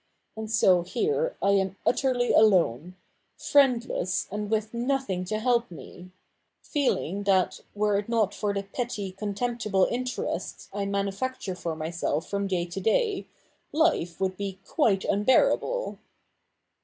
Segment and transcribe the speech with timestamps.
[0.35, 2.95] And so here I am utterly alone—
[3.51, 6.09] friendless, and with nothing to help me;
[6.63, 12.47] feeling that, were it not for the petty contemptible interests I manufacture for myself from
[12.47, 13.27] day to day,
[13.71, 15.99] life would be quite unbearable.'